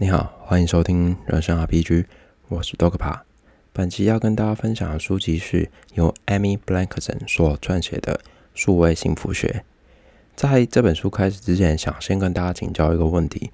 [0.00, 2.04] 你好，欢迎收听人生 RPG，
[2.46, 3.22] 我是 Dogpa。
[3.72, 8.14] 本期要跟大家分享的书籍是由 Amy Blankson 所撰写的
[8.54, 9.48] 《数位幸福学》。
[10.36, 13.50] 在这本书开始之前，想先跟大家请教一个问题，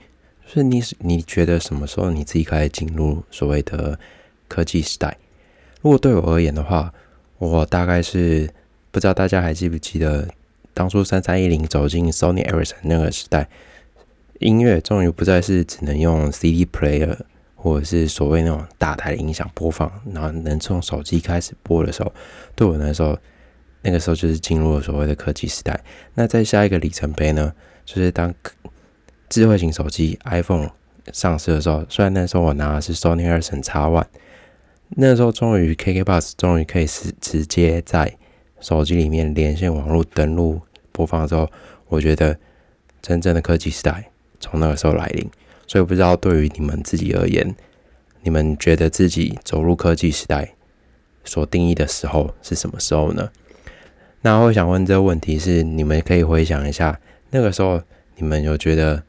[0.47, 3.99] 就是你你觉得什么时候你自己开始进入所谓的
[4.47, 5.17] 科技时代？
[5.81, 6.93] 如果对我而言的话，
[7.39, 8.51] 我大概是
[8.91, 10.29] 不知道大家还记不记得，
[10.75, 13.49] 当初三三一零走进 Sony Ericsson 那个时代。
[14.41, 17.17] 音乐终于不再是只能用 CD player
[17.55, 22.13] 或者是所谓那种大台的音响播放，然后能从手机开始播的时候，
[22.55, 23.19] 对我来说，
[23.83, 25.81] 那个时候就是进入了所谓的科技时代。
[26.15, 27.55] 那在下一个里程碑呢，
[27.87, 28.35] 就是当
[29.31, 30.71] 智慧型手机 iPhone
[31.13, 34.07] 上市的时候，虽然那时候我拿的是 Sony Ericsson X One，
[34.91, 38.17] 那时候终于 KKBox 终于可以是直接在
[38.61, 40.61] 手机里面连线网络登录
[40.93, 41.51] 播放之后，
[41.89, 42.39] 我觉得
[43.01, 44.11] 真正的科技时代。
[44.45, 45.27] 从那个时候来临，
[45.67, 47.55] 所以不知道对于你们自己而言，
[48.23, 50.55] 你们觉得自己走入科技时代
[51.25, 53.31] 所定义的时候是什么时候呢？
[54.21, 57.81] 那我想问这个问题是，你们可以回想一下，那个时候
[58.17, 59.03] 你们有觉得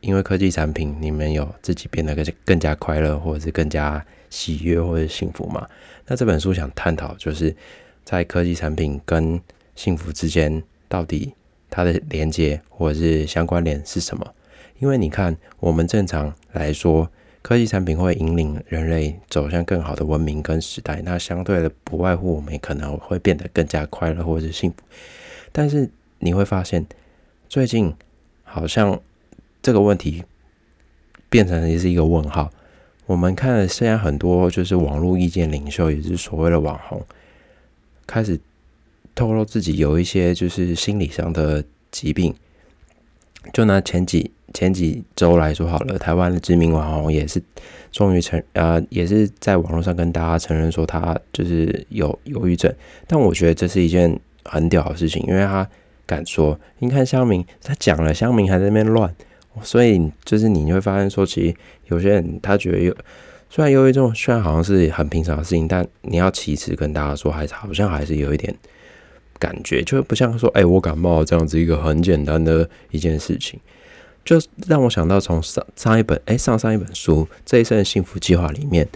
[0.00, 5.66] 因为科技产品，你们有自己变得更更加快乐，或者是更加喜悦或者幸福吗？
[6.06, 7.54] 那这本书想探讨，就是
[8.04, 9.38] 在科技产品跟
[9.74, 11.34] 幸福之间，到底
[11.68, 14.26] 它的连接或者是相关联是什么？
[14.78, 17.10] 因为你看，我们正常来说，
[17.42, 24.76] 科技产品会引领人类走向更好的文明跟时代，那相对的不外乎我们可能会变得更加快乐或者是幸福。
[25.50, 26.86] 但是你会发现，
[27.48, 27.92] 最近
[28.44, 29.00] 好像
[29.60, 30.22] 这个问题
[31.28, 32.50] 变成也是一个问号。
[33.06, 37.04] 我们看了现在很多就是网络意见领袖，也是所谓的网红，
[38.06, 38.38] 开始
[39.14, 42.34] 透露自己有一些就是心理上的疾病。
[43.52, 47.42] 就拿前几前几周来说好了，台湾的知名网红也是
[47.92, 52.72] 终于承呃，也是在网络上跟大家承认说他就是有忧郁症。
[53.06, 55.68] 但我觉得这是一件很屌的事情，因为他
[56.06, 56.58] 敢说。
[56.78, 59.14] 你看香明，他讲了，香明还在那边乱，
[59.62, 61.54] 所以就是你会发现说，其实
[61.88, 62.94] 有些人他觉得有，
[63.50, 68.54] 虽然忧郁症虽然好像是很平常的事情，但你要其次跟大家说，还是好像还是有一点。
[69.40, 73.60] 感觉就不像说，哎，我感冒这样子一个很简单的一件事情，
[74.28, 78.86] 就让我想到从上上一本，哎，上上一本书《这一生的幸福计划》里面，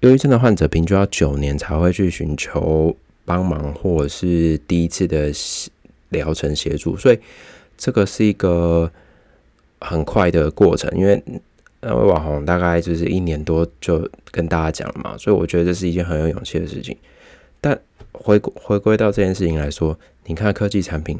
[0.00, 5.30] 忧郁症的患者平均要九年才会去寻求帮忙，或者是第一次的
[6.08, 7.18] 疗程协助，所以
[7.76, 8.90] 这个是一个
[9.80, 11.22] 很快的过程，因为
[11.82, 16.96] 那位网红大概就是一年多就跟大家讲了嘛，所以我觉得这是一件很有勇气的事情，
[17.60, 17.78] 但。
[18.14, 21.18] 回回归到这件事情来说，你看科技产品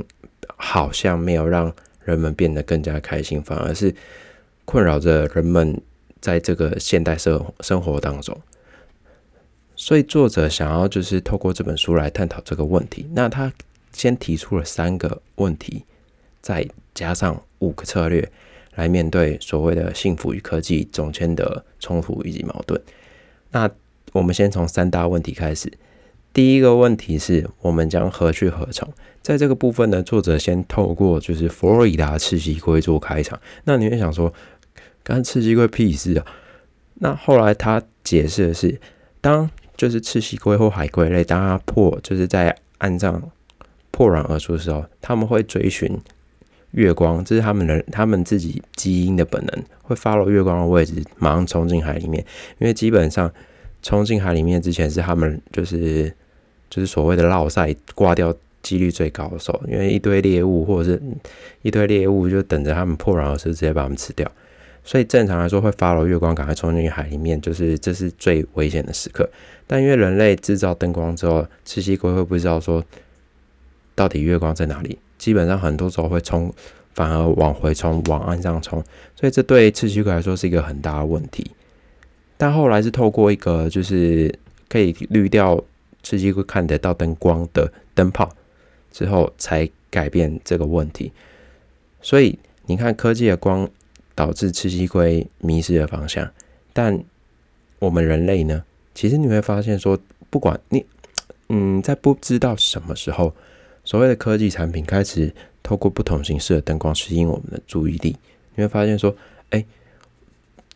[0.57, 1.75] 好像没有让
[2.05, 3.95] 人们变得更加开心，反而是
[4.65, 5.81] 困扰着人们
[6.21, 8.39] 在这个现代生生活当中。
[9.75, 13.07] 所以作者想要就是透过这本书来探讨这个问题。
[13.13, 13.53] 那他
[13.93, 15.85] 先提出了三个问题，
[16.41, 18.31] 再加上五个策略
[18.77, 22.81] 来面对所谓的幸福与科技中间的冲突以及矛盾。
[23.51, 23.69] 那
[24.13, 25.73] 我们先从三大问题开始。
[26.33, 28.89] 第一个问题是我们将何去何从？
[29.21, 33.39] 在这个部分呢，作者先透过就是佛罗里达赤蜥龟做开场。
[33.65, 34.33] 那你会想说，
[35.05, 36.27] 干赤蜥龟屁事啊？
[36.95, 38.81] 那后来他解释的是，
[39.21, 43.31] 当就是赤蜥龟或海龟类，当它破就是在岸上
[43.91, 45.97] 破卵而出的时候，他们会追寻
[46.73, 52.25] 月光，这是他们的他们自己基因的本能，会 follow 月光的位置，马上冲进海里面。
[52.59, 53.31] 因为基本上
[53.83, 56.13] 冲进海里面之前是他们就是。
[56.73, 61.03] 就是所谓的落赛挂掉几率最高的时候，因为一堆猎物或者是
[61.61, 64.27] 一堆猎物就等着他们破卵而出，直接把他们吃掉。
[64.83, 69.29] 所以正常来说会发了月光，赶快冲进海里面，就是这是最危险的时刻。
[69.67, 72.83] 但因为人类制造灯光之后，赤蜥龟会不知道说
[73.95, 76.51] 到底月光在哪里，基本上很多时候会冲，
[76.95, 78.83] 反而往回冲，往岸上冲。
[79.15, 81.51] 所以这对赤蜥龟来说是一个很大的问题。
[82.39, 84.35] 但后来是透过一个就是
[84.71, 85.63] 可以滤掉。
[86.03, 88.29] 吃鸡龟看得到灯光的灯泡
[88.91, 91.13] 之后，才改变这个问题。
[92.01, 93.69] 所以你看，科技的光
[94.15, 96.31] 导致吃鸡龟迷失了方向，
[96.73, 97.03] 但
[97.79, 98.65] 我们人类呢？
[98.95, 100.85] 其实你会发现，说不管你，
[101.49, 103.35] 嗯，在不知道什么时候，
[103.85, 105.33] 所谓的科技产品开始
[105.63, 108.17] 透过不同形式的灯光吸引我们的注意力，
[108.55, 109.15] 你会发现说，
[109.51, 109.65] 哎，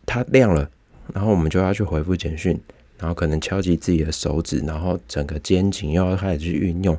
[0.05, 0.69] 它亮了，
[1.13, 2.59] 然后我们就要去回复简讯。
[2.99, 6.97] 然后可能敲击自己的手指，然后整个肩颈又要开始去运用，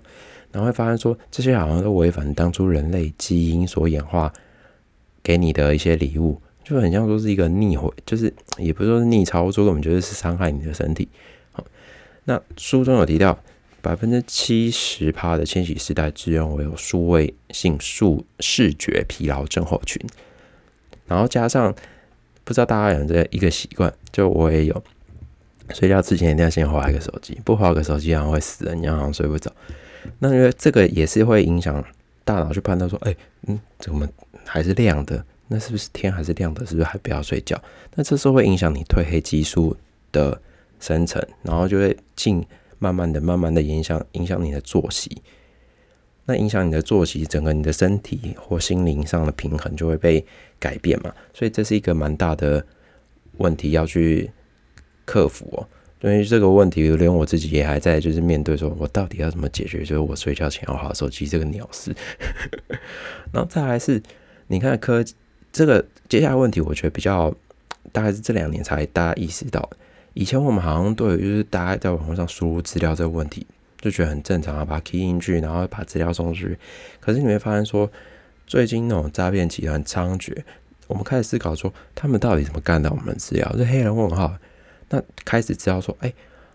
[0.52, 4.32] 然后会发现说这些好像都违反当初人类基因所演化
[5.22, 11.08] 给你的一些礼物，就很像说是一个逆回，就是也不是说是逆操作，我们觉得是伤害你的身体。
[11.52, 11.64] 好，
[12.24, 13.38] 那书中有提到，
[13.80, 20.00] 百分之七十趴的千禧世代自认为有数位性数视觉疲劳症候群，
[21.06, 21.74] 然后加上
[22.44, 24.82] 不知道大家有这一个习惯，就我也有，
[25.74, 29.52] 睡觉之前一定要先划一个手机，不划个手机好像会死人一样，好像睡不着。
[30.18, 31.84] 那因为这个也是会影响
[32.24, 33.14] 大脑去判断说，哎，
[33.46, 34.08] 嗯，怎么
[34.44, 35.24] 还是亮的？
[35.48, 36.64] 那是不是天还是亮的？
[36.66, 37.60] 是不是还不要睡觉？
[37.94, 39.76] 那这时候会影响你褪黑激素
[40.12, 40.40] 的
[40.78, 42.44] 生成，然后就会进
[42.78, 45.22] 慢慢的、慢慢的影响影响你的作息。
[46.26, 50.24] 那影响你的作息，整个你的身体或心灵上的平衡就会被
[50.58, 51.12] 改变嘛。
[51.32, 52.64] 所以这是一个蛮大的
[53.38, 54.30] 问题要去
[55.08, 55.66] 克服哦。
[55.98, 59.78] 对于这个问题，连我自己也还在就是面对，说我到底要怎么解决？
[59.80, 61.94] 就是我睡觉前要划手机这个鸟事。
[63.32, 64.02] 然后再来是，
[64.48, 65.02] 你看科。
[65.50, 67.34] 这个接下来问题，我觉得比较
[67.90, 69.66] 大概是这两年才大家意识到。
[70.12, 73.46] 以前我们好像对就是大家在网络上输入资料这个问题，
[73.80, 76.58] 就觉得很正常啊，把 key 进去，然后把资料送出去。
[77.00, 77.90] 可是你会发现说，
[78.46, 80.36] 最近那种诈骗集团猖獗，
[80.86, 83.50] 我们开始思考说，他们到底怎么干到我们资料？
[83.56, 84.36] 这黑人问号。
[84.90, 86.12] 那开始知道说，哎，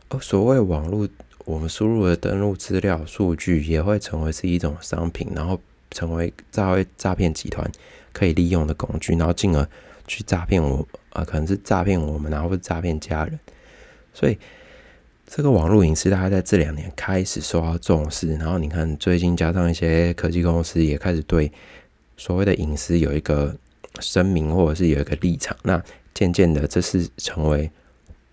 [0.09, 1.07] 哦，所谓网络
[1.45, 5.59] 我们输入的登录资料数据，也会成为是一种商品，然后
[5.91, 7.69] 成为诈诈骗集团。
[8.15, 9.67] 可以利用的工具，然后进而
[10.05, 13.39] 去诈骗我，啊，可能是诈骗我们，然后诈骗家人。
[14.13, 14.37] 所以
[15.25, 18.35] 这个网络隐私大概在这两年开始受到重视。
[18.35, 21.51] 然后你看，最近加上一些科技公司也开始对
[22.15, 23.57] 所谓的隐私有一个
[23.99, 25.57] 声明，或者是有一个立场。
[25.63, 25.81] 那
[26.13, 27.71] 渐渐的，这是成为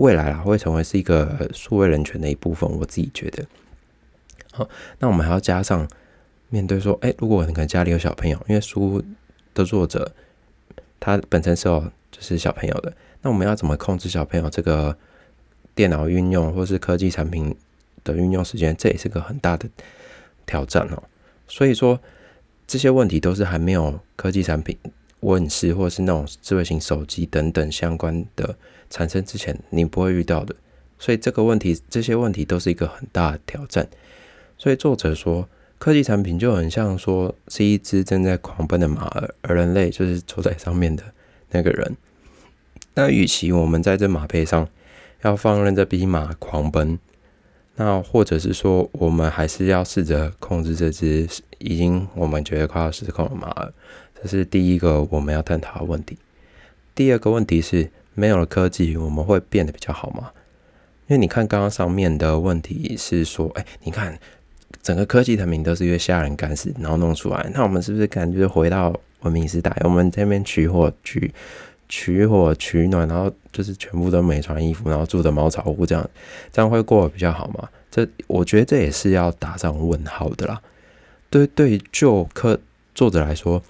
[0.00, 2.69] 未来啊，会成为是一个数位人权的一部分。
[2.69, 3.47] 我自己觉得，
[4.52, 4.69] 好，
[4.99, 5.88] 那我们还要加上
[6.50, 9.02] 面对说，哎，如果你可能家里有小朋友，因为书。
[9.52, 10.12] 的作者，
[11.00, 11.81] 他本身是有
[12.12, 14.97] 就是小朋友的，那我们要怎么控制小朋友这个
[15.75, 17.56] 电脑运用或是科技产品
[18.05, 18.75] 的运用时间？
[18.76, 19.69] 这也是个很大的
[20.47, 21.02] 挑战哦。
[21.49, 21.99] 所以说
[22.64, 24.79] 这些问题都是还没有科技产品
[25.20, 28.56] 问世，或是那种智慧型手机等等相关的
[28.88, 30.55] 产生之前，你不会遇到的。
[30.99, 33.88] 所以这个问题，这些问题都是一个很大的挑战。
[34.58, 35.49] 所以作者说。
[35.81, 41.02] 科技产品就很像说是一只正在狂奔的马儿，而人类就是坐在上面的
[41.52, 41.96] 那个人。
[42.93, 44.69] 那与其我们在这马背上
[45.23, 46.99] 要放任这匹马狂奔，
[47.76, 51.26] 那或者是说我们还是要试着控制这只
[51.56, 53.73] 已经我们觉得快要失控的马儿。
[54.22, 56.17] 这是第一个我们要探讨的问题。
[56.94, 60.31] 第二个问题是，没有了科技，我们会变得比较好吗？
[61.06, 64.19] 因为你看刚刚上面的问题是说，哎，你看。
[64.82, 67.50] 整个科技产品都是因为吓人干事，然后弄出来。
[67.52, 69.76] 那我们是不是感觉回到文明时代？
[69.82, 71.31] 我们这边取火取
[71.88, 76.08] 取火取暖，然后就是全部都没穿衣服，然后住的茅草屋，这样
[76.52, 77.69] 这样会过得比较好吗？
[77.90, 80.62] 这我觉得这也是要打上问号的啦。
[81.28, 82.58] 对对于，就科
[82.94, 83.62] 作者来说，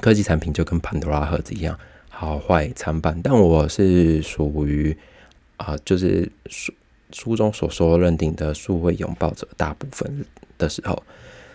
[0.00, 1.78] 科技产品就跟潘多拉盒子一样，
[2.08, 3.20] 好坏参半。
[3.22, 4.96] 但我是属于
[5.56, 6.72] 啊，就是书。
[7.12, 10.24] 书中所说认定的数位拥抱者，大部分
[10.56, 11.02] 的时候，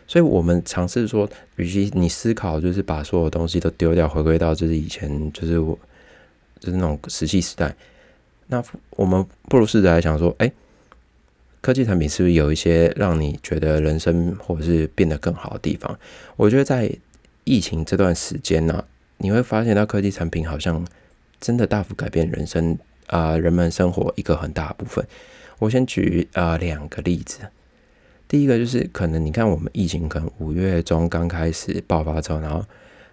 [0.05, 5.79] 所以我们尝试说，与其你思考就是把所有东西都丢掉，回归到就是以前就是我
[6.59, 7.73] 就是那种石器时代，
[8.47, 10.51] 那我们不如试着来想说，哎，
[11.61, 15.97] 科技产品是不是有一些让你觉得人生或者是变得更好的地方？
[16.35, 16.91] 我觉得在
[17.45, 18.83] 疫情这段时间呢，
[19.19, 20.85] 你会发现到科技产品好像
[21.39, 25.05] 真的大幅改变人生啊，人们生活一个很大的部分。
[25.59, 27.39] 我先举呃两个例子，
[28.27, 32.65] 第一个就是可能你看我们疫情可能五月中刚开始爆发之后，然后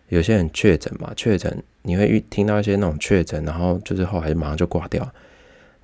[0.08, 5.08] 有些人确诊嘛，确诊你会遇听到一些那种确诊，然后就是后来马上就挂掉，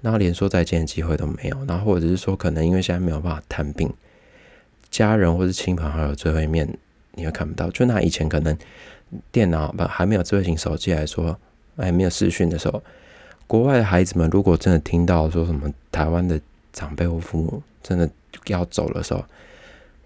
[0.00, 3.93] 然后连说再见的机会都没有，然后或者是说可能因为现在没有办法探病，
[4.90, 6.78] 家人或是亲朋好友最后一面
[7.18, 8.56] 你会看不到，就拿以前可能
[9.30, 11.37] 电脑不还没有智慧型手机来说，
[11.76, 12.82] 还没有视讯的时候。
[13.46, 16.40] 国外的孩子们，如果真的听到说什么台湾的
[16.72, 18.08] 长辈或父母真的
[18.46, 19.25] 要走的时候，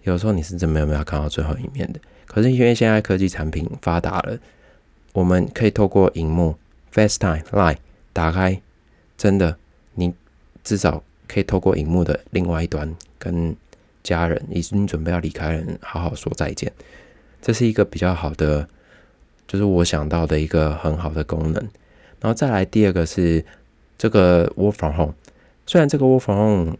[0.03, 1.99] 有时候你是真没有没有看到最后一面的。
[2.25, 4.37] 可是因为现在科技产品发达了，
[5.11, 6.55] 我们可以透过荧幕
[6.93, 7.77] FaceTime、Line
[8.13, 8.59] 打开，
[9.17, 9.57] 真的
[9.95, 10.13] 你
[10.63, 13.55] 至少可以透过荧幕的另外一端跟
[14.03, 16.71] 家人已经准备要离开人好好说再见。
[17.41, 18.67] 这是一个比较好的，
[19.47, 21.61] 就是我想到的一个很好的功能。
[22.19, 23.43] 然后再来第二个是
[23.97, 25.13] 这个 Work from Home，
[25.65, 26.77] 虽然这个 Work from Home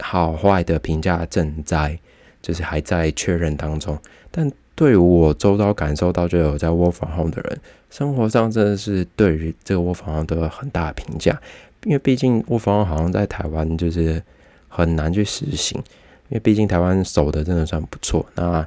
[0.00, 1.98] 好坏的评价正在
[2.42, 3.98] 就是还在确认当中，
[4.30, 11.40] 但对于我周遭感受到就有在 work from home 的人，生活上真的是对于这个 work from home 都有很大的评价，
[11.84, 14.20] 因为毕竟 work from home 好像在台湾就是
[14.68, 15.80] 很难去实行，
[16.28, 18.24] 因为毕竟台湾守的真的算不错。
[18.34, 18.66] 那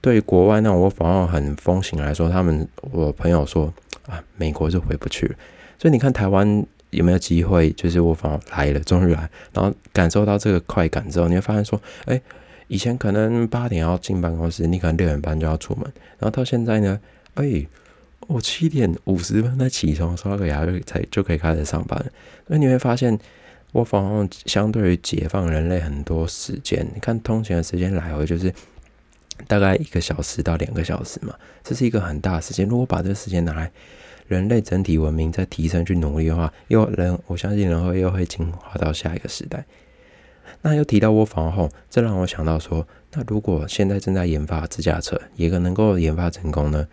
[0.00, 3.72] 对于国外那种我反而很风行来说，他们我朋友说
[4.06, 5.34] 啊，美国就回不去了。
[5.78, 12.20] 所以你看台湾有没有机会，就是我反而来了，终于来，然后感受到这个快感之后，你会发现说，哎。
[12.68, 15.84] 以前可能八点要进办公室，你可能六点半就要出门，
[16.18, 16.98] 然后到现在呢，
[17.34, 17.66] 哎，
[18.28, 22.02] 我七点五十分才起床，刷个牙就才就可以开始上班。
[22.48, 23.18] 所以你会发现，
[23.72, 26.86] 我反而相对于解放人类很多时间。
[26.94, 28.52] 你看通勤的时间来回就是
[29.46, 32.68] 大概一个小时到两个小时嘛，这是一个很大的时间。
[32.68, 33.72] 如果把这个时间拿来
[34.28, 39.64] 人类整体文明在提升去努力的话，又人我相信人会又会进化到下一个时代。
[40.60, 46.86] 那又提到窝房后，这让我想到说，那如果现在正在研发自驾车，也可能够研发成功呢？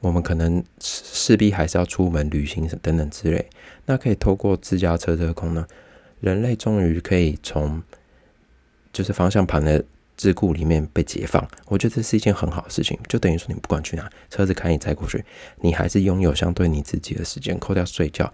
[0.00, 3.44] 我们可能势必还是要出门旅行等等之类。
[3.86, 5.66] 那可以透过自驾车这个功能，
[6.20, 7.82] 人类终于可以从
[8.92, 9.84] 就是方向盘的
[10.16, 11.46] 桎梏里面被解放。
[11.66, 15.24] 我觉得这是一件很好的事情，就等于说你不管去哪，车子开你载过去，
[15.60, 18.32] 你还是拥有相对你自己的时间，扣掉睡觉。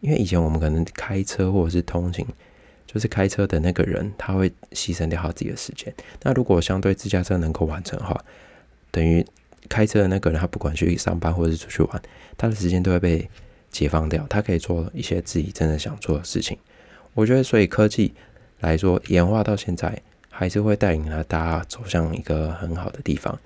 [0.00, 2.26] 因为以前我们可能开车或者是通勤。
[2.86, 5.92] 就是开车的那个人，他会牺牲掉他自己的时间。
[6.22, 8.16] 那如果相对自驾车能够完成的话，
[8.92, 9.24] 等于
[9.68, 12.02] 开车的那个人，他不管去上班或者是出去玩，
[12.36, 13.28] 他的时间都会被
[13.68, 16.56] 解放掉，他可以做一些自己真的想做的事情。
[17.14, 18.12] 我觉得，所以科技
[18.60, 23.38] 来说，演化到现在，还是会带领了大家走向一个很好的地方。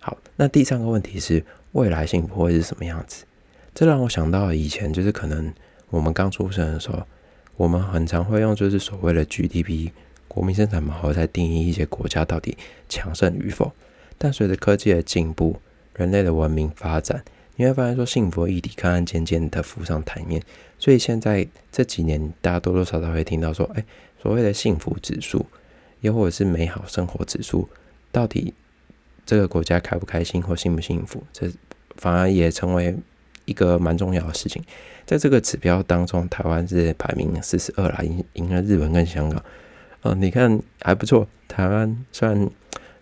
[0.00, 0.16] 好。
[0.36, 3.24] 那第三个问题是，未来幸福会是什么样子？
[3.74, 5.52] 这让我想到以前，就是可能
[5.90, 7.02] 我们刚出生的时候。
[7.56, 9.90] 我们很常会用就是所谓的 GDP
[10.26, 12.56] 国民生产毛额在定义一些国家到底
[12.88, 13.70] 强盛与否。
[14.16, 15.60] 但随着科技的进步，
[15.94, 17.22] 人类的文明发展，
[17.60, 20.42] 你会发现说幸福议题看看渐渐的浮上台面。
[20.78, 23.84] 所以现在这几年，大家多多少少会听到说，哎，
[24.22, 25.44] 所谓的幸福指数，
[26.00, 27.68] 又或者是美好生活指数，
[28.10, 28.54] 到底
[29.26, 31.52] 这个国家开不开心或幸不幸福，这
[31.96, 32.96] 反而也成为
[33.44, 34.64] 一个蛮重要的事情。
[35.04, 39.44] 在这个指标当中，台湾是排名四十二啦，赢赢了日本跟香港。
[40.04, 42.48] 嗯，你看还不错，台湾虽然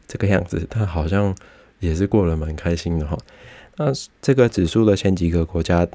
[0.09, 1.33] 这个样子，但好像
[1.79, 3.17] 也是过得蛮开心的哈。
[3.79, 3.87] 那
[4.21, 5.87] 这个指数的前几个国家，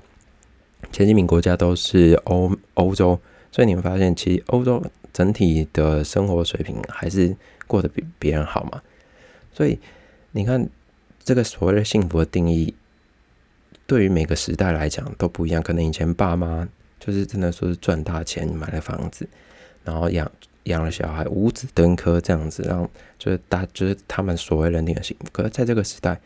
[0.92, 3.20] 前几名国家都是欧欧洲，
[3.52, 7.36] 所以你们发现，其实欧洲整体的生活水平还是
[7.68, 8.82] 过得比别人好嘛。
[9.52, 9.78] 所以
[10.32, 10.68] 你看，
[11.24, 12.74] 这个所谓的幸福的定义。
[13.86, 16.66] 对于每个时代来讲都不一样，可能以前爸妈
[17.02, 19.28] 就是真的说是赚大钱买了房子，
[19.84, 20.32] 然后养
[20.64, 25.26] 养了小孩，五子登科这样子，让就是大就是他们所谓认定的幸福。
[25.34, 26.18] 可是在这个时代，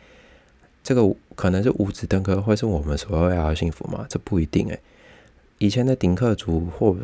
[0.84, 1.02] 这个
[1.38, 4.04] 可能是五子登科会是我们所谓的幸福吗？
[4.08, 4.80] 这不一定诶。
[5.58, 6.96] 以前的顶客族或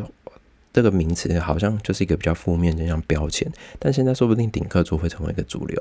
[0.73, 3.49] 这个名词好像就是一个比较负面的像标签，
[3.79, 5.81] 但现在说不定顶客族会成为一个主流。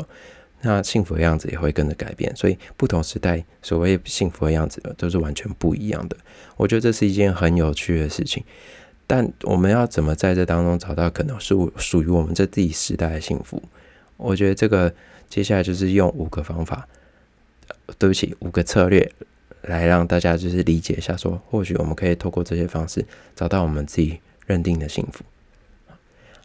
[0.61, 6.15] 那幸福的样子也会跟着改变，所以不同时代所谓幸福的样子都是完全不一样的。
[6.55, 8.43] 我觉得这是一件很有趣的事情，
[9.07, 13.59] 但我们要怎么在这当中找到可能是属于我们这自己时代的幸福？
[14.15, 14.93] 我觉得这个
[15.27, 16.87] 接下来就是用五个方法，
[17.97, 19.11] 对不起，五个策略
[19.61, 25.23] 来让大家就是理解一下，说或许我们可以透过这些方式找到我们自己认定的幸福。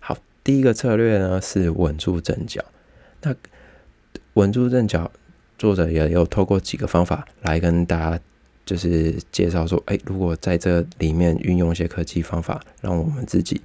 [0.01, 2.65] 好，第一个策略呢是稳住阵脚，
[3.23, 3.35] 那。
[4.35, 5.11] 稳住阵脚，
[5.59, 8.21] 作者也有透过几个方法来跟大家
[8.65, 13.61] 就是介绍说，哎，如果在这里面运用一些科技方法，让我们自己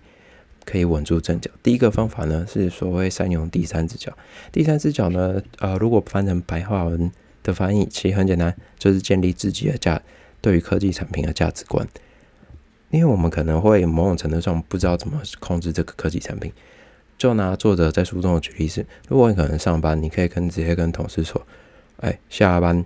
[0.66, 1.52] 可以稳住阵脚。
[1.62, 4.18] 第一个方法呢是所谓善用第三只脚。
[4.52, 7.12] 第三只脚呢，呃，如果翻成白话文
[7.44, 10.02] 的翻译，其实很简单，就是建立自己的价
[10.42, 11.88] 对于科技产品的价值观。
[12.90, 16.52] 因为我们可能会某种程度上不知道怎么控制这个科技产品。
[17.18, 21.46] 就拿作者在书中的举例是，如果你可能上班，你可以跟直接跟同事说，
[21.98, 22.84] 哎，下班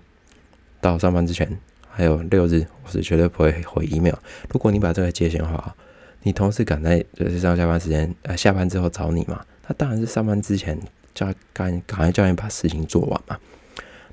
[0.80, 1.60] 到上班之前
[1.90, 4.16] 还有六日，我是绝对不会回 email。
[4.50, 5.76] 如果你把这个界限化，
[6.24, 10.78] 你同事赶在就是上下班时间，呃，下班之后找你嘛，他当然是上班之前
[11.16, 13.38] 叫赶赶快叫你把事情做完嘛。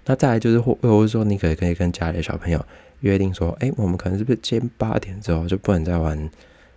[0.06, 2.64] 那再来就是或或者说你可以可以跟家里的小朋友
[3.00, 6.30] 约定说，哎，我们可能是不是今八点之后就不能再玩？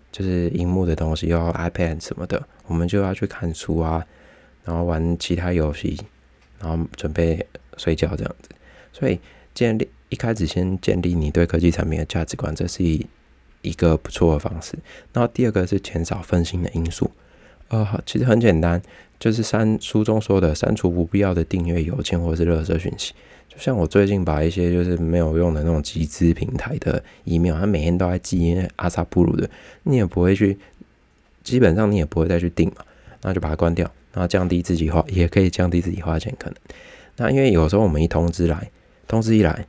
[0.10, 4.04] 就是荧幕的东西，要 iPad 什么的，我们就要去看书啊，
[4.64, 5.98] 然后玩其他游戏，
[6.60, 8.50] 然后准备睡觉这样子。
[8.94, 9.20] 所以
[9.54, 13.06] 建立一开始先建立你对科技产品的价值观，这是一
[13.62, 14.80] 一个不错的方式。
[15.14, 17.12] 然后第二个是减少分心的因素。
[17.68, 18.82] 呃，其实很简单，
[19.20, 23.14] 就是删书中说的删除不必要的订阅邮件或是热搜讯息。
[23.50, 29.50] 就像我最近把一些就是没有用的那种集资平台的 email，他每天都在寄阿萨布鲁的，
[29.84, 30.58] 你也不会去，
[31.44, 32.86] 基本上你也不会再去订嘛，
[33.24, 36.58] 那就把它关掉，然后降低自己花，也可以降低自己花钱可能。
[37.16, 38.70] 那因为有时候我们一通知来，
[39.08, 39.66] 通知一来，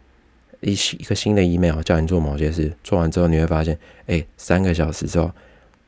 [0.60, 5.30] 一一个新的 email 叫你做某些事，做完之后你会发现，哎，三个小时之后，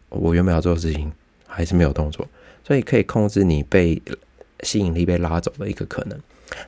[0.09, 1.13] 我原本要做的事情
[1.47, 2.27] 还是没有动作，
[2.65, 4.01] 所以可以控制你被
[4.63, 6.19] 吸引力被拉走的一个可能。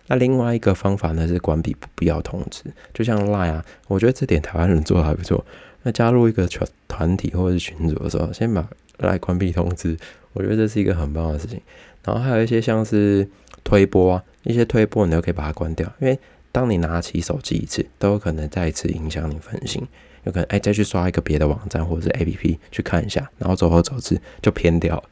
[0.06, 2.62] 那另外一个方法呢是关闭不必要通知，
[2.94, 5.44] 就像 Line 啊，我觉得这点台湾人做的还不错。
[5.82, 8.68] 那加入一个团团体或者是群组的时候，先把
[8.98, 9.96] Line 关闭通知，
[10.32, 11.60] 我觉得这是一个很棒的事情。
[12.04, 13.28] 然后还有一些像是
[13.64, 16.16] 推播啊，一些推播你都可以把它关掉，因为
[16.52, 19.84] 当你拿起手机一次，都有可能再一次影响你分心，
[20.22, 25.02] 有可能哎再去刷一个别的网站或者是 APP 去看一下，然后走而走之就偏掉了。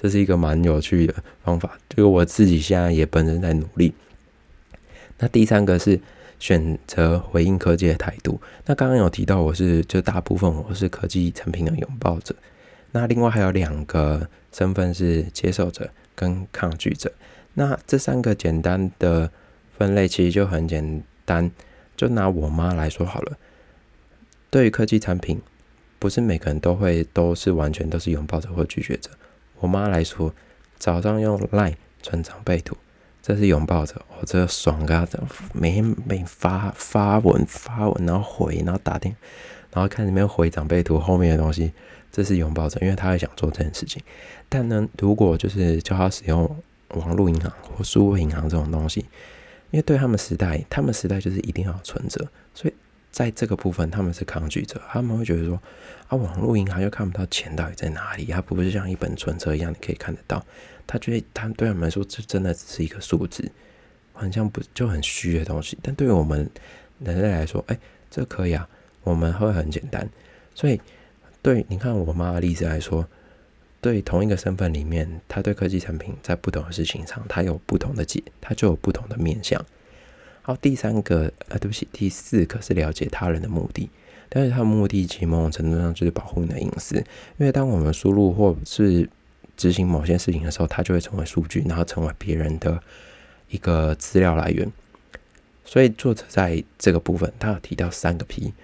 [0.00, 1.14] 这是一个蛮有趣的
[1.44, 3.92] 方法，就是我自己现在也本身在努力。
[5.18, 6.00] 那第三个是
[6.38, 8.40] 选择回应科技的态度。
[8.64, 12.34] 那刚刚有提到，我是就大部分我是科技产品的拥抱者。
[12.92, 17.12] 那另外还有两个身份是接受者跟抗拒者。
[17.52, 19.30] 那这三个简单的
[19.76, 21.50] 分类其实就很简单，
[21.94, 23.36] 就拿我妈来说好了。
[24.48, 25.42] 对于科技产品，
[25.98, 29.10] 不是每个人都会都是完全都是拥抱者或拒绝者。
[29.60, 30.34] 我妈来说，
[30.78, 32.76] 早上用 Line 传长辈图，
[33.22, 35.06] 这是拥抱着，我这爽啊！
[35.52, 39.14] 每天每发发文发文，然后回，然后打电，
[39.72, 41.72] 然后看里面回长辈图后面的东西，
[42.10, 44.02] 这是拥抱着，因为他会想做这件事情。
[44.48, 46.56] 但呢，如果就是教他使用
[46.94, 49.00] 网络银行或数位银行这种东西，
[49.70, 52.74] 因为对他们时代，他们时代就是一定要存折，所以。
[53.10, 55.60] 在这个部分，他们是抗拒者，他们会觉得说，
[56.08, 60.44] 啊，网络银行又看不到钱到底在哪里，它不是像一本存折一样，你可以看得到。
[60.86, 63.50] 他觉得，他对他们来说，这真的只是一个数字，
[64.12, 65.78] 好像不就很虚的东西。
[65.82, 66.48] 但对于我们
[66.98, 67.78] 人类来说，哎，
[68.10, 68.68] 这可以啊，
[69.02, 70.08] 我们会很简单。
[70.54, 70.80] 所以，
[71.42, 73.06] 对你看我妈的例子来说，
[73.80, 79.64] 对同一个身份里面，他对科技产品在不同的事情上，他有不同的解，他就有不同的面向。
[80.42, 83.90] 好，第三个，呃，对不起，第四个是了解他人的目的，
[84.30, 86.96] 但是他的目的其实某种程度上就是保护你的隐私，
[87.36, 89.08] 因为当我们输入或是
[89.54, 92.82] 执行某些事情的时候，它就会成为数据，然后成为别人的
[93.50, 94.72] 一个资料来源。
[95.62, 98.54] 所以作者在这个部分，他有提到三个 P，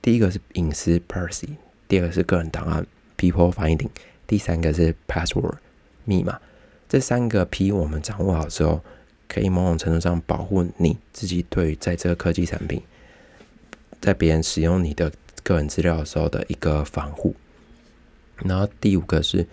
[0.00, 1.50] 第一个是隐私 （Privacy），
[1.88, 2.86] 第二个是个人档案
[3.18, 3.90] （People Finding），
[4.26, 5.58] 第三个是 Password（
[6.04, 6.40] 密码）。
[6.88, 8.80] 这三个 P 我们掌握好之后。
[9.32, 12.82] 可以某种程度上保护你自己对在这个科技产品，
[14.00, 15.12] 在别人使用你的
[15.44, 17.36] 个人资料的时候的一个防护。
[18.38, 19.46] 然后第五个是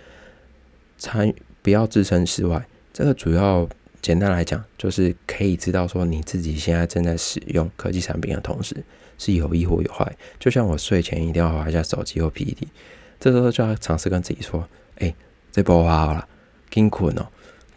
[0.98, 3.70] 参不要置身事外，这个主要
[4.02, 8.76] 简单来讲就是可以知道说你自己现在正在使用科技产品的同时
[9.20, 10.18] 是有益或有害。
[10.40, 12.68] 就像我睡前一定要划一下手机或 PPT，
[13.20, 15.14] 这时候就要尝试跟自己说：“哎，
[15.52, 16.28] 这波划好了，
[16.72, 17.28] 辛苦哦。”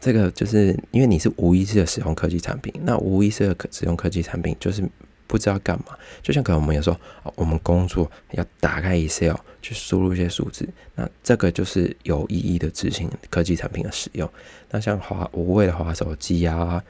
[0.01, 4.83] 这个就是因为你是无意识的使用科技产品，那无意识的使用科技产品就是
[5.27, 5.97] 不知道干嘛。
[6.23, 6.99] 就像可能我们有时候，
[7.37, 14.29] 我们工作要打开 Excel 去输入一些数字，那这个就是有意义的执行科技产品的使用。
[14.71, 16.83] 那像华无谓的滑手机啊、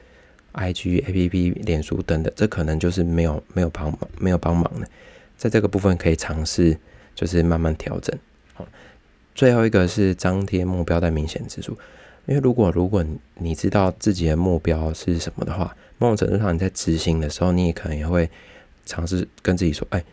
[0.53, 4.87] IG、APP、脸书等等，这可能就是没有没有帮忙没有帮忙的。
[5.37, 6.77] 在这个部分可以尝试，
[7.13, 8.17] 就是慢慢调整。
[8.53, 8.65] 好，
[9.35, 11.77] 最后一个是张贴目标在明显之处。
[12.27, 13.03] 因为如果如果
[13.35, 18.29] 你知道自己的目标是什么的话，某种程度上你在执行的时候，你也可能也会
[18.85, 20.03] 尝试跟自己说：“哎，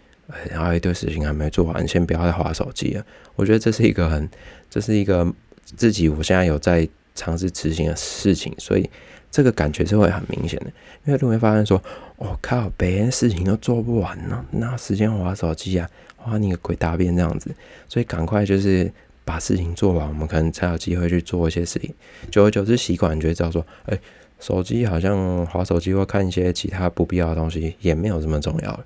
[0.51, 3.05] 然后一堆事情还没做完，先不要再划手机了。”
[3.37, 4.29] 我觉得这是一个很，
[4.71, 5.31] 这是一个
[5.65, 8.89] 自己我现在有在尝试执行的事情，所以
[9.31, 10.67] 这个感觉是会很明显的。
[11.05, 11.81] 因为你会发现说
[12.17, 15.89] ：“我靠，别人事情都做不完呢，哪时间划手机啊？
[16.17, 17.55] 划你个鬼大便这样子！”
[17.87, 18.91] 所以赶快就是。
[19.29, 21.95] 把事情做完，我们可能才有机会去做一些事情。
[22.31, 23.99] 久而久之，习惯就会知道说，哎，
[24.41, 28.81] 手机好像划手机或看一些其他不必要的东西，也没有这么重要。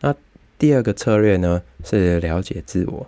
[0.00, 0.14] 那
[0.56, 3.06] 第二个策略呢，是了解自我。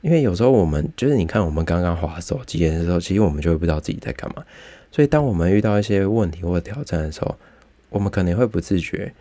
[0.00, 4.42] 因为有时候我们就是你看，我们刚刚划手机的时候，其实我们就会不知道自己在干嘛。
[4.90, 7.36] 所以，当我们遇到一些问题或挑战的时候，
[7.90, 9.12] 我们可能会不自觉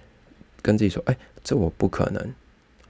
[0.61, 2.33] 跟自己说，哎，这我不可能。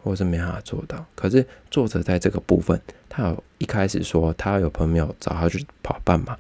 [0.04, 2.80] 或是没办法做到，可是作者在这个部分，
[3.10, 6.38] 他有一开始说他有朋友找他去跑半马，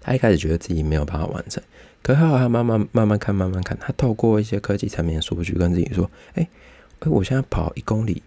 [0.00, 1.62] 他一开始觉得自己没有办法完成，
[2.02, 6.48] 可是后来他慢慢慢慢看慢慢看，他透过一些科技层面的数据跟自己说，哎
[7.00, 8.22] 哎，我现在跑一公里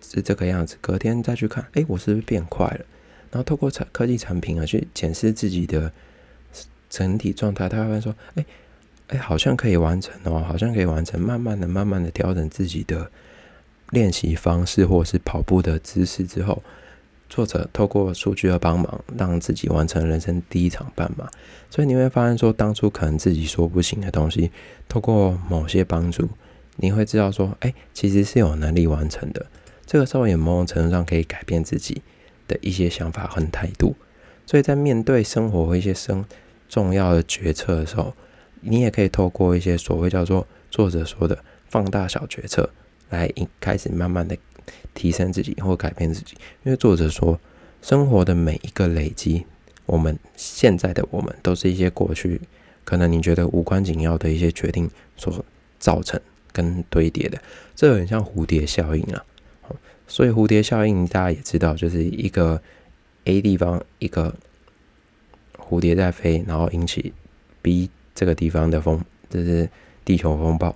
[0.00, 2.84] 是这个样子，隔天再去看，哎，我是不是变快了？
[3.30, 5.90] 然后透过产科技产品啊去检视自己的
[6.90, 8.44] 整体状态，他会说，哎
[9.08, 13.10] 哎，好像可以完成哦，好像可以完成，慢慢的、慢慢的调整自己的
[13.90, 16.62] 练习方式或是跑步的姿势之后。
[17.26, 21.28] 作者透过数据的帮忙，让自己完成人生第一场半马。
[21.68, 24.52] 所以你会发现，说当初可能自己说不行的东西，
[24.88, 26.28] 透过某些帮助，
[26.76, 29.46] 你会知道说，哎，其实是有能力完成的。
[29.84, 32.02] 这个时候也某种程度上可以改变自己
[32.46, 33.96] 的一些想法和态度。
[34.46, 36.24] 所以在面对生活和一些生
[36.68, 38.14] 重要的决策的时候，
[38.60, 42.70] 你也可以透过一些所谓叫做作者说的放大小决策，
[43.10, 44.36] 来开始慢慢的。
[44.94, 47.38] 提升自己或改变自己，因为作者说，
[47.82, 49.44] 生活的每一个累积，
[49.84, 52.40] 我们现在的我们都是一些过去
[52.84, 55.44] 可能你觉得无关紧要的一些决定所
[55.78, 56.18] 造成
[56.52, 57.42] 跟堆叠的，
[57.74, 59.22] 这很像蝴蝶效应啊。
[60.06, 62.62] 所以蝴蝶效应大家也知道，就是一个
[63.24, 64.34] A 地方一个
[65.58, 67.12] 蝴蝶在飞，然后引起
[67.60, 69.68] B 这个地方的风，就是
[70.06, 70.74] 地球风暴。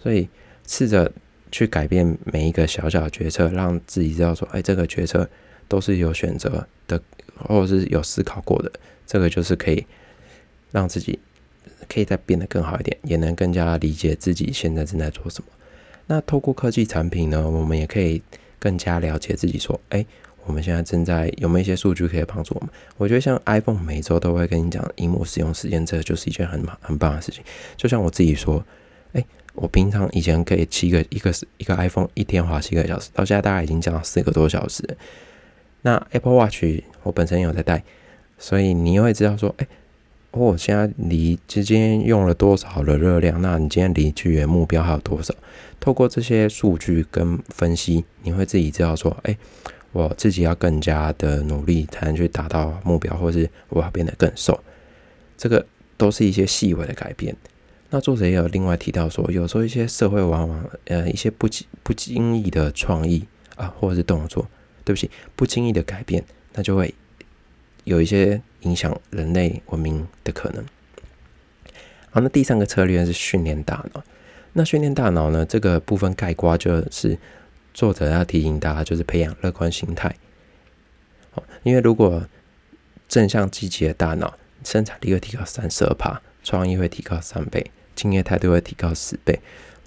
[0.00, 0.28] 所以
[0.68, 1.10] 试着。
[1.54, 5.30] 去改变每一个小小的决策，让自己知道说，哎，这个决策
[5.68, 7.00] 都是有选择的，
[7.38, 8.72] 或者是有思考过的。
[9.06, 9.86] 这个就是可以
[10.72, 11.16] 让自己
[11.88, 15.48] 可以再变得更好一点，也能更加理解自己现在正在做什么。
[16.08, 18.20] 那透过科技产品呢，我们也可以
[18.58, 20.04] 更加了解自己，说，哎，
[20.46, 22.70] 我们现在正在有没有一些数据可以帮助我们？
[22.96, 27.44] 我觉得像 iPhone 每周都会跟你讲荧幕使用时间，这就是一件很很棒的事情。
[27.76, 28.66] 就像我自己说，
[29.12, 29.24] 哎。
[29.54, 34.82] 我平常以前可以七个一个一个 iPhone 一天花七个小时，到现在大概已经降到四个多小时。
[35.82, 36.64] 那 Apple Watch
[37.02, 37.82] 我本身有在戴，
[38.38, 39.66] 所以你会知道说，哎，
[40.32, 43.40] 我现在离之间用了多少的热量？
[43.40, 45.34] 那你今天离距离目标还有多少？
[45.78, 49.36] 透过这些数据跟分析，你会自己知道说，哎，
[49.92, 54.58] 我自己要更加的努力才能去达到目标，或是我要变得更瘦。
[55.36, 55.64] 这个
[55.96, 57.36] 都是一些细微的改变。
[57.90, 63.24] 那作者也有另外提到说，有时候一些社会往往呃一些不经不经意的创意
[63.56, 64.48] 啊，或者是动作，
[64.84, 66.92] 对不起，不经意的改变，那就会
[67.84, 70.64] 有一些影响人类文明的可能。
[72.10, 74.02] 好，那第三个策略是训练大脑。
[74.54, 77.18] 那训练大脑呢，这个部分概括就是
[77.72, 80.14] 作者要提醒大家，就是培养乐观心态。
[81.32, 82.26] 好，因为如果
[83.08, 87.72] 正向积极的大脑，生产力会提高三十二帕，创意会提高三倍。
[87.96, 89.38] 敬业态度会提高十倍，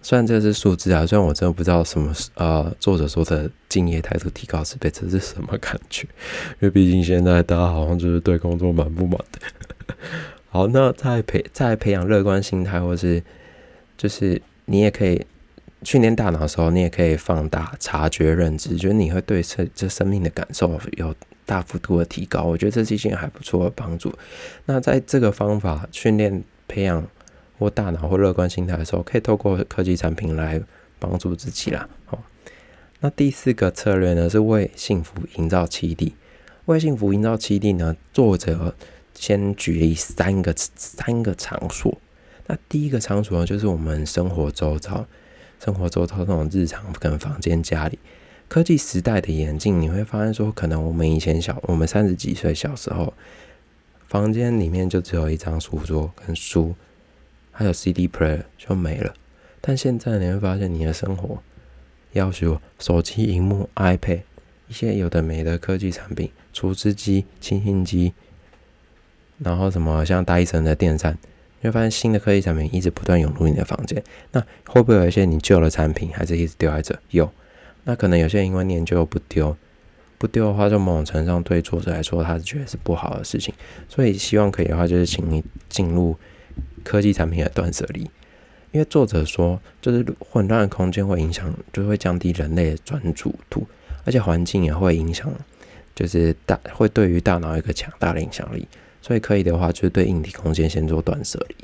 [0.01, 6.07] 虽然这是数字啊，虽然我真的不知道什么呃作者说的敬业态度提高十倍这是什么感觉，
[6.51, 9.95] 因为毕竟现在大家好像就是对工作蛮不满的。
[10.47, 13.21] 好，那在培在培养乐观心态，或是
[13.97, 15.25] 就是你也可以
[15.83, 21.13] 训练大脑的时候，你也可以放大察觉认知，觉得你会对这这生命的感受有
[21.47, 22.43] 大幅度的提高。
[22.43, 24.13] 我觉得这是一件还不错的帮助。
[24.65, 27.03] 那在这个方法训练培养。
[27.59, 30.61] 或大脑或乐观心态的时候，可以透过科技产品来
[30.99, 31.89] 帮助自己啦。
[32.05, 32.21] 好，
[32.99, 36.13] 那第四个策略呢，是为幸福营造基地。
[36.65, 38.75] 为幸福营造基地呢，作者
[39.15, 41.97] 先举例三个三个场所。
[42.45, 45.07] 那第一个场所呢，就是我们生活周遭，
[45.59, 47.97] 生活周遭那种日常跟房间、家里。
[48.47, 53.13] 科技时代的眼镜，你会发现说，可能我们以前小，我们三十几岁小时候，
[54.07, 56.75] 房间里面就只有一张书桌跟书。
[57.51, 59.15] 还有 CD player 就没了，
[59.61, 61.41] 但现在你会发现，你的生活
[62.11, 64.21] 要求手机荧幕、iPad
[64.67, 68.13] 一些有的没的科技产品，除湿机、清新机，
[69.39, 71.17] 然后什么像戴森的电扇，
[71.61, 74.03] 你会发现新的科技产品一直不断涌入你的房间。
[74.33, 76.95] 那会不会有一些你旧的产品还是一直丢在这？
[77.09, 77.27] 有，
[77.87, 79.57] 那可能有些人因为念旧不丢，
[80.19, 83.51] 不丢的话，就某种程度上对作者来说，他觉得是不好的事情。
[83.89, 86.15] 所以希望可以的话，就是请你进入。
[86.83, 87.99] 科技产品的断舍离，
[88.71, 93.67] 因为作者说，就是混乱的空间会影响，就会降低人类的专注度，
[94.05, 95.29] 而且环境也会影响，
[95.93, 98.65] 就是大会对于大脑一个强大的影响力。
[99.01, 101.55] 所以可以的话，就是对硬体空间先做断舍离。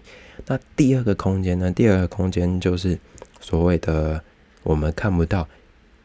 [0.46, 1.72] 那第二个空间呢？
[1.72, 3.00] 第二个空间就是
[3.40, 4.22] 所谓的
[4.64, 5.48] 我们看不到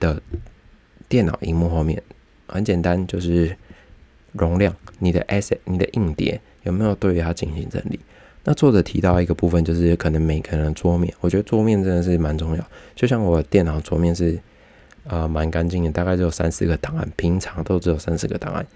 [0.01, 0.23] 的
[1.09, 2.03] 电脑荧幕后面，
[2.47, 3.57] 很简单，就是
[4.33, 7.99] 容量，你的 asset，你的硬碟有没有对于它进行整理？
[8.45, 12.65] 那作者提到一个部分，就是可能每个人的桌面，我觉得桌面真的是蛮重要。
[12.95, 14.39] 就像我电脑桌面是
[15.07, 18.67] 啊蛮干净的，大概只有三四个档案，平常都只有三四个档案。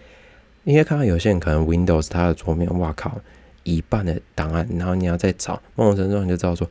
[0.64, 3.20] 因为看到有些人可能 Windows 它的桌面，哇靠，
[3.62, 6.68] 一半的档案，然后你要再找，某种程度你就知道说，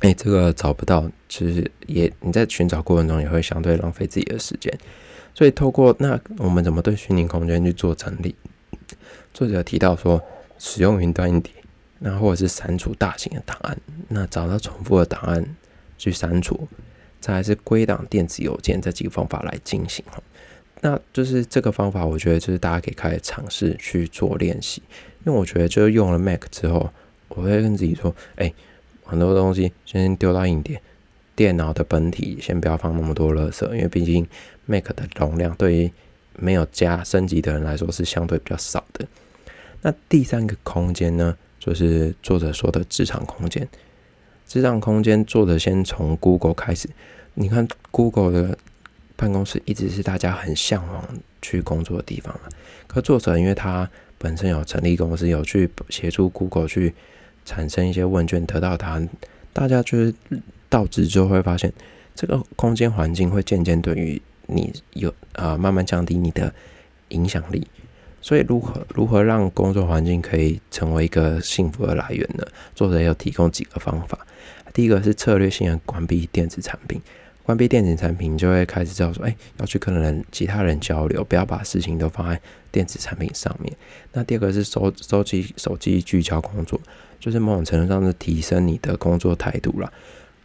[0.00, 4.72] 哎，这个找不到，其实也你在寻找过程中也会相对浪费自己的时间。
[5.34, 8.34] 所以透过那我们怎么对虚拟空间去做整理？
[9.32, 10.22] 作者提到说，
[10.58, 11.52] 使用云端硬碟，
[11.98, 13.78] 那或者是删除大型的档案，
[14.08, 15.56] 那找到重复的档案
[15.96, 16.68] 去删除，
[17.20, 20.04] 再是归档电子邮件这几个方法来进行
[20.82, 24.82] 那就是这个方法，我觉得就是大家可以开始尝试去做练习，
[25.24, 26.90] 因为我觉得就是用了 Mac 之后，
[27.28, 28.52] 我会跟自己说，哎。
[29.06, 30.82] 很多东西先丢到硬碟，
[31.34, 34.26] 电脑的本体先不要放那么多垃圾，因为毕竟
[34.66, 35.90] Mac 的容量对于
[36.36, 39.06] 没有加升级的人来说是相对比较少的。
[39.82, 43.68] 那第三个空间呢，就是作者说的职场空间。
[44.46, 46.88] 职场空间，作者先从 Google 开始。
[47.34, 48.58] 你看 Google 的
[49.14, 51.04] 办公室一直是大家很向往
[51.40, 52.48] 去工作的地方啊。
[52.86, 53.88] 可作者因为他
[54.18, 56.94] 本身有成立公司，有去协助 Google 去。
[57.46, 59.08] 产生一些问卷得到答案，
[59.54, 60.14] 大家就是
[60.68, 61.72] 到职之后会发现，
[62.14, 66.52] 这个空间环境会渐渐对于你有啊慢慢降低你的
[67.08, 67.66] 影响力。
[68.20, 72.44] 所以如何如何让工作环境可以成为一个幸福的来源呢？
[72.74, 74.26] 作者有提供几个方法。
[74.74, 77.00] 第一个是策略性的关闭电子产品。
[77.44, 82.40] 关闭电子产品，就会开始知道说，哎，要去跟人、其他人交流，不要把事情都放在
[82.72, 83.72] 电子产品上面。
[84.12, 86.80] 那第二个是收收集手机聚焦工作，
[87.26, 89.92] 就是某种程度上是提升你的工作态度了。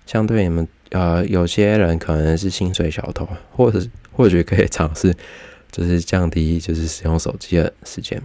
[0.07, 3.79] 相对你们，呃，有些人可能是薪水小偷，或者
[4.11, 5.15] 或许可以尝试，
[5.71, 8.19] 就是降低就是使用手机的时间。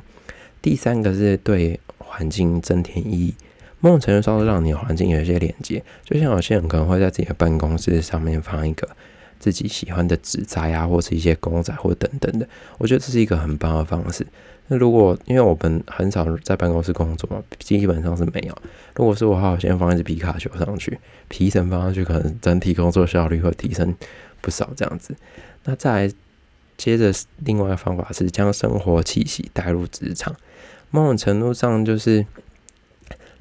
[0.63, 3.35] 第三个是对环境增添意义。
[3.81, 8.89] 某种程度上，让你的环境有一些连接，就像有些人可能会在自己的办公室上面放一个
[9.39, 12.49] 自己喜欢的纸栽啊，或是一些公仔或等等的。
[12.79, 14.27] 我觉得这是一个很棒的方式。
[14.69, 18.57] 那如果因为我们很少在办公室工作嘛，基本上是没有。
[18.95, 23.95] 如果是我，好先放一只皮卡丘上去，皮层放上去，可能整体工作效率会提升
[24.41, 24.71] 不少。
[24.77, 25.15] 这样子，
[25.65, 26.13] 那再
[26.77, 27.13] 接着
[27.45, 30.35] 另外一个方法是将生活气息带入职场。
[30.91, 32.27] 某种程度上就是。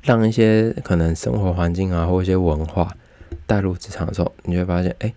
[0.04, 2.96] 让一些可能生活环境啊，或一些文化
[3.48, 5.12] 带入职场的时候，你会发现，哎，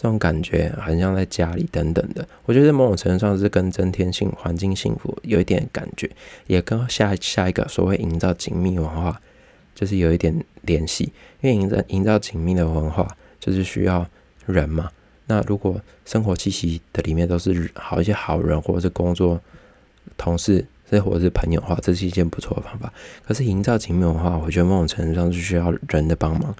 [0.00, 2.26] 这种感觉很像在家里等等的。
[2.46, 6.10] 我觉得某种程度上是跟增添性环境幸福有一点感觉，
[6.46, 9.20] 也跟下下一个所谓营造紧密文化
[9.74, 11.12] 就是有一点联系。
[11.42, 13.06] 因为营造营造紧密的文化
[13.38, 14.06] 就是需要
[14.46, 14.90] 人嘛。
[15.26, 19.38] 那如果生活气息的里面都是好一些好人，或者是工作
[20.16, 20.64] 同事。
[20.90, 22.92] 这或者是朋友的话，这是一件不错的方法。
[23.24, 26.52] 可是营造紧密文化，我觉得某种程度上是需要人的帮忙。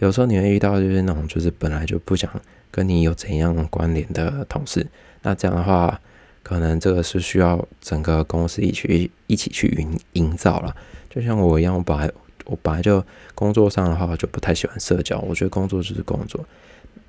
[0.00, 2.28] 有时候你会遇到就是那种就是本来就不想
[2.70, 4.86] 跟你有怎样关联的同事，
[5.22, 6.00] 那这样的话，
[6.42, 10.74] 可能这个是需要整个公司一起一起去营营造了。
[11.08, 12.10] 就像我一样，我本来
[12.44, 13.04] 我本来就
[13.34, 16.44] 工作上的话就不太喜欢社交，我觉得工作就是工作。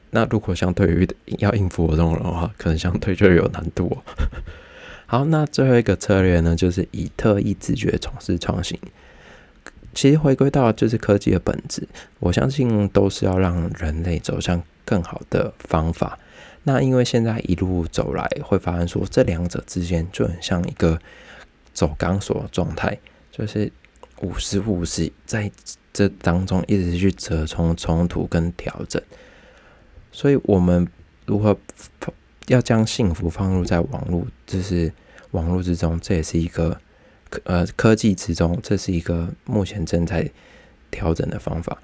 [0.09, 3.97] 那如果相对于要应付我这种的话，可能相对就有难度。
[5.05, 8.79] 好，那最后一个策略呢，就是以特意自觉从事创新。
[9.93, 11.85] 其实回归到就是科技的本质，
[12.19, 16.19] 我相信都是要让人类走向更好的方法。
[16.63, 20.99] 那因为现在一路走来，会发现说这两者之间就很像一个
[21.73, 22.99] 走钢索的状态，
[23.31, 23.71] 就是
[24.21, 25.49] 五十五十在
[25.93, 29.01] 这当中一直去折冲冲突跟调整。
[30.11, 30.85] 所以我们
[31.25, 31.57] 如何
[32.47, 34.91] 要将幸福放入在网络，就是。
[35.31, 36.77] 网络之中，这也是一个
[37.29, 40.29] 科呃科技之中，这是一个目前正在
[40.91, 41.81] 调整的方法。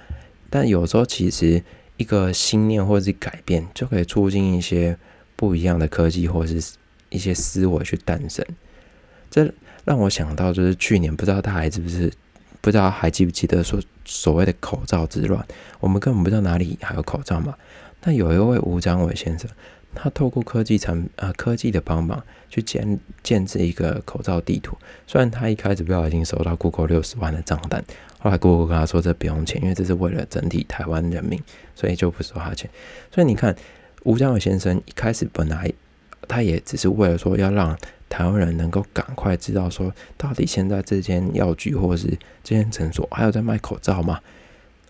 [0.50, 1.64] 但有时候，其实
[1.98, 4.98] 一个心念或者是改变，就可以促进一些
[5.36, 6.64] 不一样的科技或是
[7.10, 8.46] 一些思维去诞生。
[9.30, 9.52] 这
[9.84, 12.12] 让我想到，就是去年不知道大家还是不是
[12.62, 15.46] 不知道还记不记得说所谓的口罩之乱，
[15.80, 17.56] 我们根本不知道哪里还有口罩嘛。
[18.00, 19.50] 但有一位吴章伟先生。
[20.00, 24.78] 他透过科技产啊科技的帮忙去建建制一个口罩地图。
[25.08, 27.84] 虽然他一开始不小心收到 Google 六十万的账单，
[28.20, 31.42] 后来姑姑跟他说这不用钱，因为这是为了整体台湾人民，
[31.76, 32.70] 所以就不收他钱。
[33.12, 33.56] 所以你看，
[34.04, 35.72] 吴江伟先生一开始本来
[36.28, 37.78] 他也只是为了说要让
[38.10, 42.08] 台湾人能够赶快知道说，到底现在这间药局或是
[42.44, 44.20] 这间诊所还有在卖口罩吗？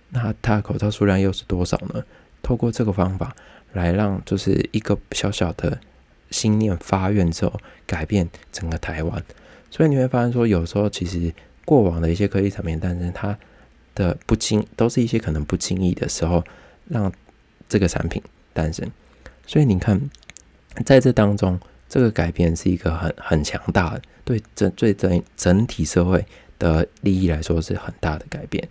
[0.09, 2.03] 那他的口罩数量又是多少呢？
[2.41, 3.35] 透过这个方法。
[3.73, 5.77] 来让就是一个小小的
[6.31, 9.23] 心念发愿之后，改变整个台湾。
[9.69, 11.31] 所以你会发现说，有时候其实
[11.67, 13.37] 过往的一些科技产品诞生，它
[13.93, 16.41] 的不经都是一些可能不经意的时候，
[16.87, 17.11] 让
[17.67, 18.89] 这个产品诞生。
[19.45, 19.99] 所以你看，
[20.85, 26.25] 在这当中，这个改变是一个很很强大的，对整对整整体社会
[26.57, 28.65] 的利益来说是很大的改变。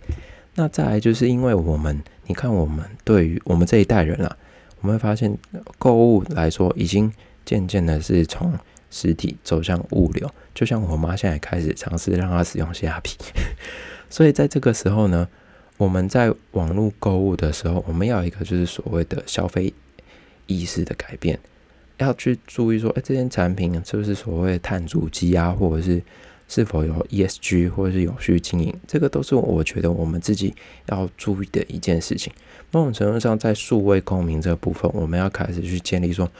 [0.55, 4.35] 那再来就是因为我们，你看我们对于我们这一代人啊，
[4.81, 5.37] 我们会发现
[5.77, 7.13] 购物来说，已经
[7.45, 8.51] 渐渐的是从
[8.97, 10.29] 实体走向物流。
[10.55, 13.15] 就像我妈现在开始尝试让她使用虾皮，
[14.09, 15.27] 所以在这个时候呢，
[15.77, 19.71] 我们在网络购物的时候，我们要一个就是所谓的消费
[20.47, 21.39] 意识的改变，
[21.97, 26.01] 要去注意说，哎，这件产品是不是所谓碳足迹啊，或者是。
[26.49, 30.55] 是否有 ESG 或者是有序经营，这个都是我觉得我们自己
[30.85, 32.31] 要注意的一件事情。
[32.71, 36.31] 某种程度上，在数位公民这部分，我们要开始去建立说，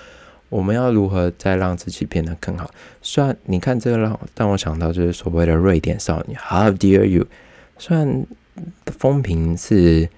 [0.50, 2.70] 我们要如何再让自己变得更好。
[3.02, 7.26] 虽然你看这个让让我想到就是所谓的瑞典少女，How dare you？
[7.78, 8.26] 虽然
[8.86, 10.10] 风评是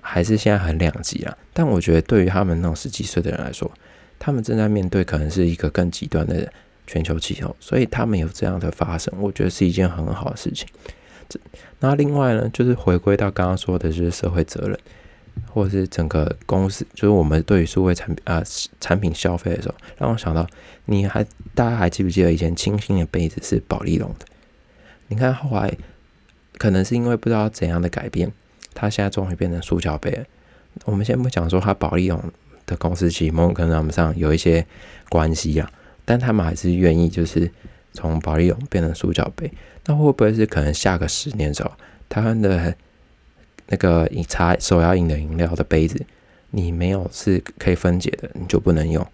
[0.00, 3.70] 还是现在很两极啊，但我觉得对于他们那种十几岁的人来说，
[4.18, 6.52] 他们正在面对可能是一个更极端的。
[6.86, 10.68] 全球气候，所以他们有这样的发生，我觉得是一件很好的事情。
[11.30, 11.40] 这
[11.80, 14.78] 那另外呢，就是回归到刚刚说的，就是社会责任，
[15.50, 18.42] 或是整个公司，就是我们对于数位产品啊
[18.80, 20.46] 产品消费的时候，让我想到，
[20.86, 24.26] 你还大家还记不记得以前清新的杯子是宝丽龙的？
[25.08, 25.76] 你看后来
[26.58, 28.32] 可能是因为不知道怎样的改变，
[28.74, 30.24] 它现在终于变成塑胶杯了。
[30.84, 32.20] 我们先不讲说它宝丽龙
[32.66, 34.66] 的公司启蒙跟他们上有一些
[35.08, 35.70] 关系啊。
[36.06, 37.50] 但他们还是愿意，就是
[37.94, 39.50] 从保利龙变成塑胶杯。
[39.86, 41.72] 那会不会是可能下个十年之后，
[42.10, 42.74] 台湾的
[43.66, 46.04] 那个饮茶手摇饮的饮料的杯子，
[46.50, 49.06] 你没有是可以分解的，你就不能用？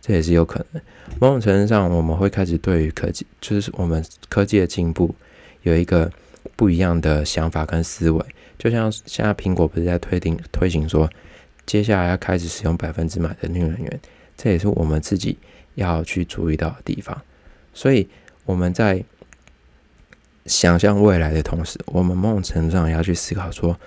[0.00, 0.82] 这也是有可能。
[1.20, 5.14] 某种程度上，我们会开始对于科技，就是我们科技的进步，
[5.62, 6.10] 有一个
[6.54, 8.24] 不一样的想法跟思维。
[8.58, 11.10] 就像现在苹果不是在推定推行说，
[11.64, 14.00] 接下来要开始使用百分之百的绿能源，
[14.36, 15.38] 这也是我们自己。
[15.76, 17.20] 要去注意到的地方，
[17.74, 18.08] 所以
[18.46, 19.04] 我们在
[20.46, 23.78] 想象未来的同时，我们某种程度上要去思考说，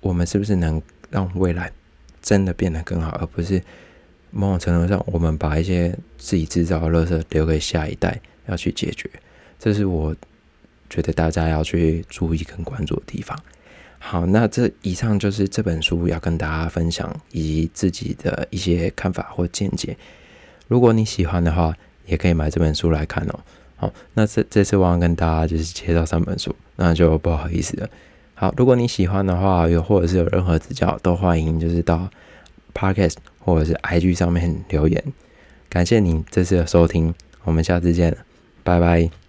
[0.00, 1.70] 我们是不是能让未来
[2.20, 3.62] 真的变得更好，而不是
[4.30, 9.08] 某种程度上我们把一些自己制造的垃圾留给下一代要去解决。
[9.58, 10.14] 这是我
[10.88, 13.38] 觉得大家要去注意跟关注的地方。
[13.98, 19.96] 好，那这以上就是这本书要跟大家分享以及自己的一些看法或见解。
[20.66, 23.38] 如果你喜欢的话，也可以买这本书来看哦。
[23.80, 27.88] 好，那这这次忘了跟大家就是介绍三本书，那就不好意思了。
[28.34, 32.06] 好，如果你喜欢的话，有或者是有任何指教，都欢迎就是到
[32.74, 35.02] Podcast 或者是 IG 上面留言。
[35.70, 37.14] 感谢你这次的收听，
[37.44, 38.14] 我们下次见，
[38.62, 39.19] 拜拜。